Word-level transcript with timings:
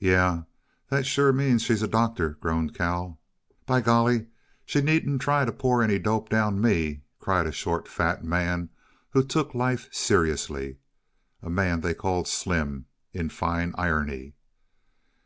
"Yeah 0.00 0.42
that 0.90 1.06
sure 1.06 1.32
means 1.32 1.62
she's 1.62 1.80
a 1.80 1.88
doctor," 1.88 2.34
groaned 2.42 2.74
Cal. 2.74 3.18
"By 3.64 3.80
golly, 3.80 4.26
she 4.66 4.82
needn't 4.82 5.22
try 5.22 5.46
t' 5.46 5.50
pour 5.50 5.82
any 5.82 5.98
dope 5.98 6.28
down 6.28 6.60
ME," 6.60 7.00
cried 7.18 7.46
a 7.46 7.52
short, 7.52 7.88
fat 7.88 8.22
man 8.22 8.68
who 9.12 9.24
took 9.24 9.54
life 9.54 9.88
seriously 9.90 10.76
a 11.40 11.48
man 11.48 11.80
they 11.80 11.94
called 11.94 12.28
Slim, 12.28 12.84
in 13.14 13.30
fine 13.30 13.72
irony. 13.78 14.34